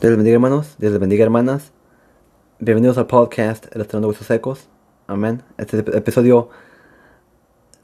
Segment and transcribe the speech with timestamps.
[0.00, 1.72] Dios les bendiga hermanos, Dios les bendiga hermanas.
[2.58, 4.66] Bienvenidos al podcast El Estrenando Huesos Secos.
[5.06, 5.42] Amén.
[5.58, 6.48] Este es el episodio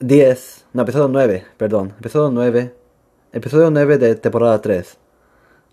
[0.00, 1.92] 10, no, episodio 9, perdón.
[1.98, 2.74] Episodio 9,
[3.32, 4.96] episodio 9 de temporada 3.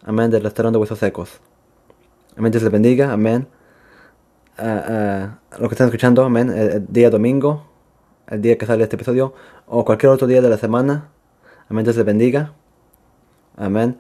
[0.04, 1.40] Amén, del Estrenando Huesos Secos.
[2.36, 3.48] Amén, Dios les bendiga, amén.
[4.57, 7.68] Ah, ah, lo que están escuchando, amén, el, el día domingo,
[8.28, 9.34] el día que sale este episodio,
[9.66, 11.07] o cualquier otro día de la semana.
[11.70, 12.52] Amén, Dios les bendiga.
[13.55, 13.98] Amén.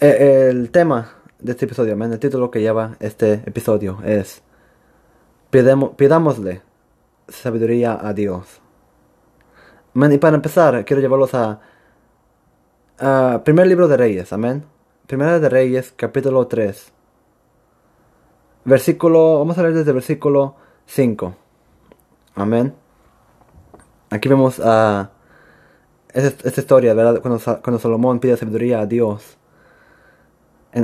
[0.00, 4.42] Eh, el tema de este episodio, amén, el título que lleva este episodio es
[5.50, 6.62] Pidemo- Pidámosle
[7.28, 8.60] sabiduría a Dios.
[9.94, 10.12] Amén.
[10.12, 11.60] Y para empezar, quiero llevarlos a,
[13.44, 14.64] primer libro de Reyes, amén.
[15.06, 16.92] Primera de Reyes, capítulo 3.
[18.64, 21.34] Versículo, vamos a leer desde versículo 5.
[22.34, 22.74] Amén.
[24.10, 25.10] Aquí vemos a
[26.12, 27.20] esta, esta historia, ¿verdad?
[27.20, 29.36] Cuando, cuando Salomón pide sabiduría a Dios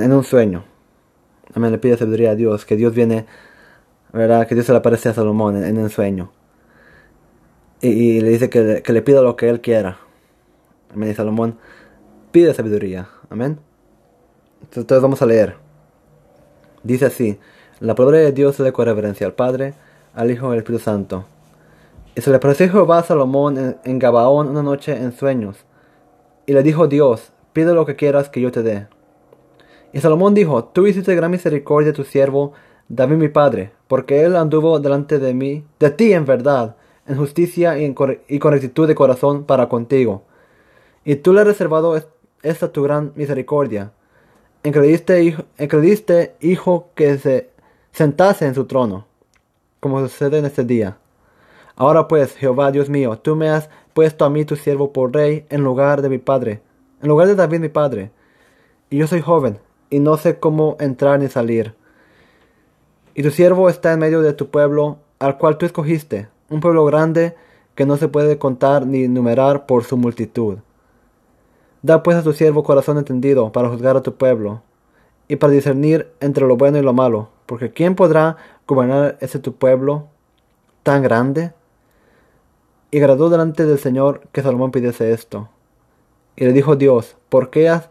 [0.01, 0.65] en, un sueño.
[1.55, 3.27] Amén, le pide sabiduría a Dios, que Dios viene,
[4.13, 4.47] ¿verdad?
[4.47, 6.33] Que Dios se le aparece a Salomón en, en un sueño.
[7.81, 9.99] Y, le dice que, le- que le pida lo que él quiera.
[10.95, 11.59] Amén, y Salomón
[12.31, 13.09] pide sabiduría.
[13.29, 13.59] Amén.
[14.63, 15.57] Entonces, vamos a leer.
[16.85, 17.39] Dice así,
[17.81, 19.75] la palabra de Dios es de reverencia al Padre,
[20.15, 21.25] al Hijo y al Espíritu Santo.
[22.15, 25.57] Y se le apareció Jehová a Salomón en, en Gabaón una noche en sueños.
[26.47, 28.87] Y le dijo Dios, pide lo que quieras que yo te dé.
[29.93, 32.53] Y Salomón dijo, tú hiciste gran misericordia a tu siervo
[32.89, 36.77] David mi padre, porque él anduvo delante de mí, de ti en verdad,
[37.07, 37.95] en justicia y,
[38.29, 40.23] y con rectitud de corazón para contigo.
[41.05, 42.07] Y tú le has reservado es-
[42.43, 43.93] esta tu gran misericordia,
[44.63, 47.51] en que le diste hijo, en que le diste hijo que se
[47.93, 49.07] sentase en su trono,
[49.81, 50.99] como sucede en este día.
[51.77, 55.47] Ahora pues, Jehová Dios mío, tú me has puesto a mí tu siervo por rey
[55.51, 56.63] en lugar de mi padre,
[57.01, 58.11] en lugar de David mi padre.
[58.91, 59.59] Y yo soy joven,
[59.93, 61.75] y no sé cómo entrar ni salir.
[63.15, 66.87] Y tu siervo está en medio de tu pueblo, al cual tú escogiste, un pueblo
[66.87, 67.37] grande
[67.75, 70.61] que no se puede contar ni numerar por su multitud.
[71.83, 74.63] Da pues a tu siervo corazón entendido para juzgar a tu pueblo,
[75.29, 79.55] y para discernir entre lo bueno y lo malo, porque ¿quién podrá gobernar ese tu
[79.55, 80.09] pueblo
[80.85, 81.53] tan grande?
[82.91, 85.51] Y agradó delante del Señor que Salomón pidiese esto.
[86.35, 87.91] Y le dijo Dios, ¿por qué has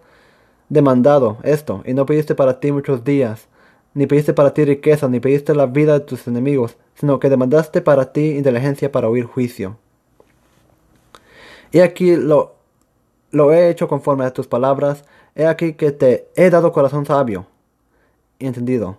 [0.71, 3.49] demandado esto, y no pediste para ti muchos días,
[3.93, 7.81] ni pediste para ti riqueza, ni pediste la vida de tus enemigos, sino que demandaste
[7.81, 9.77] para ti inteligencia para oír juicio.
[11.73, 12.55] Y aquí lo,
[13.31, 15.03] lo he hecho conforme a tus palabras,
[15.35, 17.47] he aquí que te he dado corazón sabio
[18.39, 18.97] y entendido,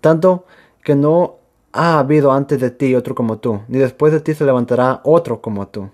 [0.00, 0.44] tanto
[0.84, 1.38] que no
[1.72, 5.40] ha habido antes de ti otro como tú, ni después de ti se levantará otro
[5.40, 5.90] como tú.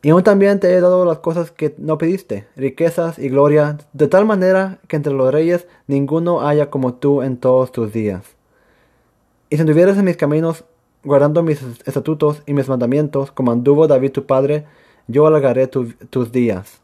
[0.00, 4.06] Y aún también te he dado las cosas que no pediste, riquezas y gloria, de
[4.06, 8.22] tal manera que entre los reyes ninguno haya como tú en todos tus días.
[9.50, 10.64] Y si anduvieras en mis caminos,
[11.02, 14.66] guardando mis estatutos y mis mandamientos, como anduvo David tu padre,
[15.08, 16.80] yo alargaré tu- tus días.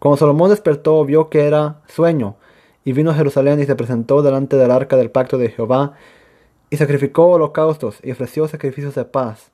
[0.00, 2.36] Cuando Salomón despertó, vio que era sueño,
[2.84, 5.92] y vino a Jerusalén y se presentó delante del arca del pacto de Jehová,
[6.70, 9.50] y sacrificó holocaustos y ofreció sacrificios de paz.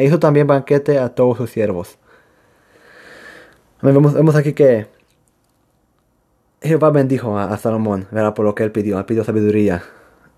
[0.00, 1.98] E hizo también banquete a todos sus siervos.
[3.82, 4.86] Vemos, aquí que
[6.62, 8.32] Jehová bendijo a, a Salomón, ¿verdad?
[8.32, 8.98] Por lo que él pidió.
[8.98, 9.82] Él pidió sabiduría,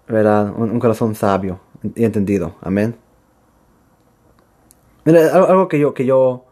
[0.09, 0.53] ¿verdad?
[0.57, 1.61] Un, corazón sabio
[1.95, 2.57] y entendido.
[2.61, 2.97] Amén.
[5.05, 6.45] Mira, algo, que yo, que yo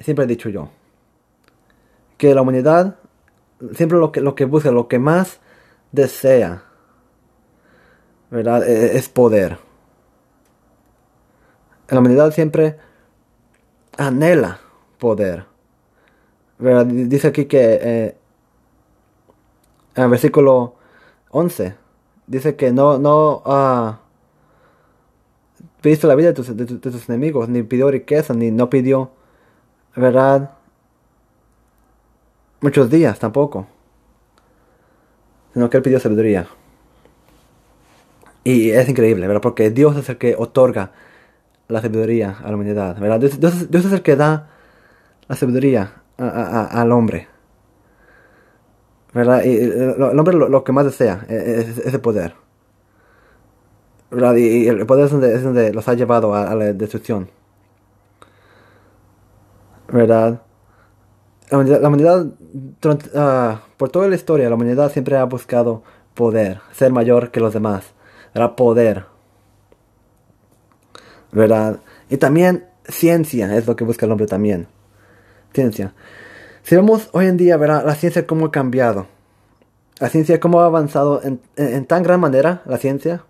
[0.00, 0.70] siempre he dicho yo.
[2.16, 2.96] Que la humanidad
[3.74, 5.38] siempre lo que, lo que busca, lo que más
[5.92, 6.64] desea,
[8.32, 8.68] ¿verdad?
[8.68, 9.67] E- Es poder.
[11.88, 12.76] La humanidad siempre
[13.96, 14.60] anhela
[14.98, 15.46] poder.
[16.58, 16.86] ¿Verdad?
[16.86, 18.16] Dice aquí que eh,
[19.94, 20.74] en el versículo
[21.30, 21.74] 11
[22.26, 24.00] dice que no no ah,
[26.02, 29.10] la vida de tus, de tu- de tus enemigos, ni pidió riqueza, ni no pidió,
[29.96, 30.50] ¿verdad?
[32.60, 33.66] Muchos días tampoco.
[35.52, 36.46] Sino que él pidió sabiduría.
[38.44, 39.42] Y es increíble, ¿verdad?
[39.42, 40.92] Porque Dios es el que otorga
[41.68, 43.20] la sabiduría a la humanidad, ¿verdad?
[43.20, 44.48] Dios, Dios- es el que da
[45.28, 47.28] la sabiduría al hombre.
[49.12, 49.42] ¿Verdad?
[49.44, 52.34] Y el hombre lo, que más desea eh, es, es el poder.
[54.10, 54.36] ¿Verdad?
[54.36, 57.28] Y, el poder es donde, es donde los ha llevado a, la destrucción.
[59.90, 60.42] ¿Verdad?
[61.50, 62.26] La humanidad,
[63.14, 65.82] ah, por toda la historia, la humanidad siempre ha buscado
[66.14, 67.94] poder, ser mayor que los demás.
[68.34, 68.54] ¿Verdad?
[68.54, 69.17] Poder.
[71.32, 71.80] ¿Verdad?
[72.08, 74.66] Y también ciencia es lo que busca el hombre también.
[75.52, 75.94] Ciencia.
[76.62, 77.84] Si vemos hoy en día, ¿verdad?
[77.86, 79.06] La ciencia cómo ha cambiado.
[80.00, 83.24] la ciencia, cómo ha avanzado en, en, tan gran manera la ciencia,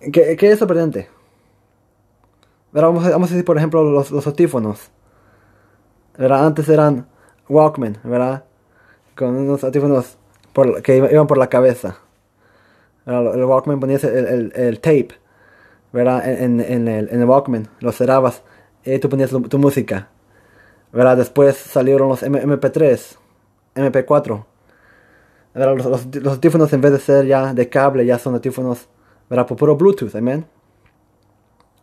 [0.00, 1.08] que, que es sorprendente.
[2.72, 4.90] Vamos, a, vamos a decir, por ejemplo, los, los audífonos.
[6.16, 6.46] ¿verdad?
[6.46, 7.06] Antes eran
[7.48, 8.44] Walkman, ¿verdad?
[9.16, 10.16] Con unos audífonos
[10.52, 11.98] por, que iban por la cabeza.
[13.06, 15.10] El Walkman ponías el, el, el tape,
[15.92, 16.28] ¿verdad?
[16.28, 18.42] En, en, el, en el Walkman, lo cerrabas
[18.84, 20.08] y tú ponías tu, música.
[20.92, 21.16] ¿verdad?
[21.16, 23.16] Después salieron los MP3,
[23.74, 24.44] MP4.
[25.54, 28.88] Los, los, los, en vez de ser ya de cable, ya son audífonos,
[29.28, 29.46] ¿verdad?
[29.46, 30.46] Por puro Bluetooth, amén.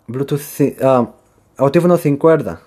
[0.07, 2.61] Bluetooth, sin, um, sin cuerda.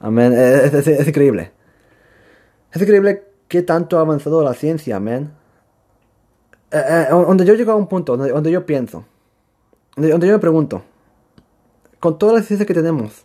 [0.00, 0.32] Amén.
[0.32, 1.52] Es, es, es, increíble.
[2.72, 5.32] Es increíble que tanto ha avanzado la ciencia, amén.
[6.70, 9.04] Eh, eh, donde yo llego a un punto, donde, donde yo pienso,
[9.96, 10.82] donde, yo me pregunto,
[12.00, 13.24] con toda la ciencia que tenemos,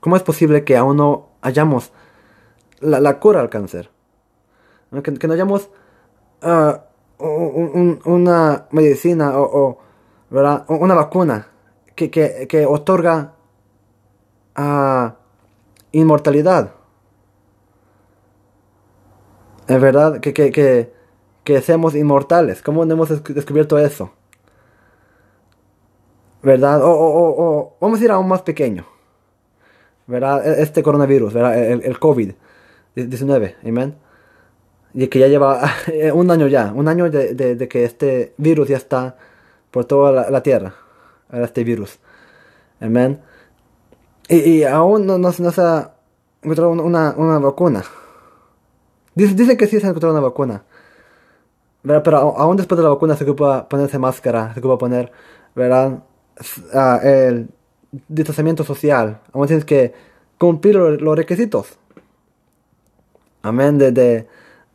[0.00, 1.92] ¿cómo es posible que aún no hayamos
[2.80, 3.90] la, cura al cáncer?
[5.02, 5.70] Que, que no hayamos
[7.18, 9.78] un, una medicina o,
[10.28, 10.64] ¿verdad?
[10.68, 11.48] una vacuna
[11.94, 13.34] que, que, otorga
[14.58, 15.10] uh,
[15.92, 16.72] inmortalidad.
[19.68, 20.92] Es verdad que, que, que,
[21.44, 22.60] que seamos inmortales.
[22.62, 24.15] ¿Cómo no hemos descubierto eso?
[26.46, 26.80] ¿Verdad?
[26.80, 28.86] O, vamos a ir aún más pequeño.
[30.06, 30.46] ¿Verdad?
[30.46, 31.58] E, este coronavirus, ¿verdad?
[31.58, 33.96] El, el COVID-19, amén.
[34.94, 35.60] Y que ya lleva
[36.14, 39.16] un año ya, un año de, que este virus ya está
[39.72, 40.72] por toda la, tierra.
[41.32, 41.98] Este virus.
[42.80, 43.20] Amén.
[44.28, 45.94] Y, aún no, no, no, se ha
[46.42, 47.82] encontrado una, una vacuna.
[49.16, 50.62] Dice, dice, que sí se ha encontrado una vacuna.
[51.82, 52.04] ¿verdad?
[52.04, 55.10] Pero aún después de la vacuna se ocupa ponerse máscara, se ocupa poner,
[55.56, 56.04] ¿verdad?
[56.72, 57.48] Uh, el
[58.08, 59.20] distanciamiento social.
[59.32, 59.94] Aún tienes que
[60.38, 61.78] cumplir los requisitos.
[63.42, 63.78] Amén.
[63.78, 64.26] De,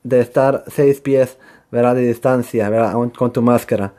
[0.03, 1.37] de, estar seis pies.
[1.71, 2.69] De distancia,
[3.17, 3.93] con tu máscara.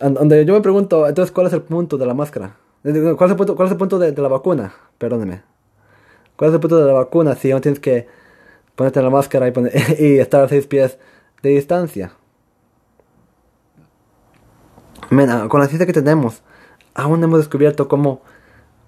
[0.00, 2.56] Donde yo me pregunto, entonces, ¿cuál es el punto de la máscara?
[2.82, 4.74] ¿Cuál es el punto, cuál es el punto de, la vacuna?
[4.98, 5.42] Perdóneme.
[6.36, 8.08] ¿Cuál es el punto de la vacuna si aún tienes que
[8.74, 9.48] ponerte la máscara
[9.98, 10.98] y, estar a seis pies
[11.42, 12.12] de distancia?
[15.10, 16.42] Men, con la ciencia que tenemos,
[16.94, 18.22] aún hemos descubierto cómo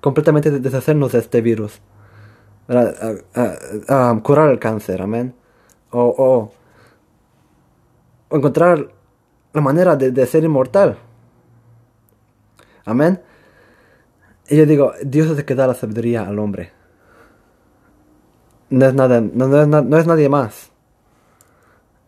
[0.00, 1.80] completamente deshacernos de este virus.
[2.66, 5.34] Curar el cáncer, amén.
[5.90, 6.50] O,
[8.30, 8.88] o, encontrar
[9.52, 10.98] la manera de, ser inmortal.
[12.84, 13.20] Amén.
[14.48, 16.72] Y yo digo, Dios es el que da la sabiduría al hombre.
[18.70, 20.70] No es, nada, no, es, nadie más.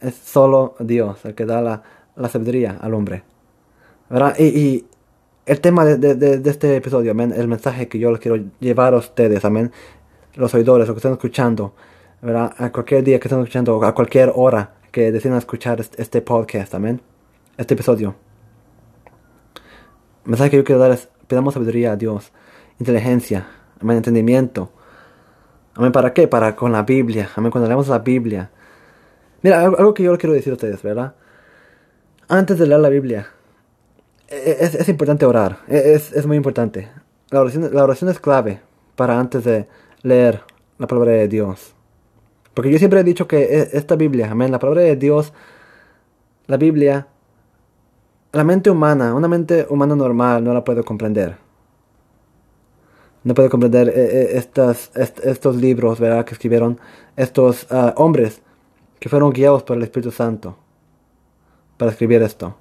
[0.01, 1.83] Es solo Dios el que da la,
[2.15, 3.25] la sabiduría al hombre.
[4.09, 4.37] ¿Verdad?
[4.39, 4.87] Y
[5.49, 8.93] el tema de, de, de, este episodio, amén, el mensaje que yo les quiero llevar
[8.93, 9.73] a ustedes, amén,
[10.35, 11.75] los oidores, los que están escuchando,
[12.21, 12.55] ¿verdad?
[12.59, 17.01] A cualquier día que estén escuchando, a cualquier hora que decidan escuchar este, podcast, amén,
[17.57, 18.15] este episodio.
[20.25, 22.31] El mensaje que yo quiero dar es, pidamos sabiduría a Dios,
[22.79, 23.47] inteligencia,
[23.81, 24.71] amén, entendimiento.
[25.75, 26.29] Amén, ¿para qué?
[26.29, 28.51] Para con la Biblia, amén, cuando leemos la Biblia.
[29.41, 31.15] Mira, algo que yo quiero decir a ustedes, ¿verdad?
[32.29, 33.29] Antes de leer la Biblia,
[34.29, 36.89] es, es importante orar, e-, es, es, muy importante.
[37.31, 38.61] La oración, la oración es clave
[38.97, 39.67] para antes de
[40.03, 40.43] leer
[40.79, 41.75] la palabra de Dios.
[42.55, 45.33] Porque yo siempre he dicho que e-, esta Biblia, amén, la palabra de Dios,
[46.47, 47.07] la Biblia,
[48.33, 51.37] la mente humana, una mente humana normal no la puede comprender.
[53.25, 56.25] No puede comprender estas, estos libros, ¿verdad?
[56.25, 56.79] Que escribieron
[57.17, 58.41] estos uh, hombres
[59.01, 60.57] que fueron guiados por el Espíritu Santo
[61.77, 62.57] para escribir esto.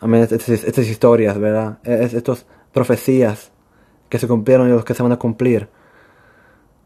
[0.00, 0.22] Amén.
[0.22, 1.78] Estas, estas historias, ¿verdad?
[1.84, 3.52] Estas profecías
[4.08, 5.68] que se cumplieron y los que se van a cumplir.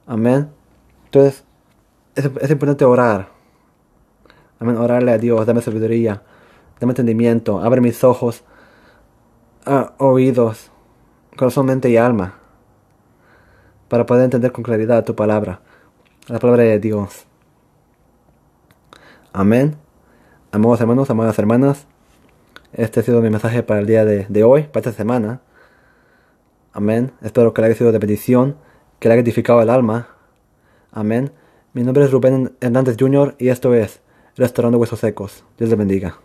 [0.07, 0.51] Amén.
[1.07, 1.45] Entonces,
[2.15, 3.29] es, importante orar.
[4.61, 4.77] Amén.
[4.77, 6.23] Orarle a Dios, dame sabiduría,
[6.81, 8.45] dame entendimiento, abre mis ojos,
[9.67, 10.71] uh, oídos,
[11.37, 12.39] corazón, mente y alma,
[13.89, 15.61] para poder entender con claridad tu palabra,
[16.29, 17.27] la palabra de Dios.
[19.33, 19.77] Amén.
[20.53, 21.87] Amados hermanos, amadas hermanas,
[22.77, 25.41] este ha sido mi mensaje para el día de, hoy, para esta semana.
[26.73, 27.13] Amén.
[27.23, 28.57] Espero que le haya sido de bendición,
[28.99, 30.09] que le haya edificado el alma.
[30.91, 31.33] Amén.
[31.73, 33.37] Mi nombre es Rubén Hernández Jr.
[33.39, 34.01] y esto es
[34.37, 35.45] Restaurando Huesos Secos.
[35.57, 36.24] Dios le bendiga.